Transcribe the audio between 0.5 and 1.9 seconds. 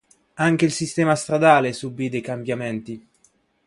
il sistema stradale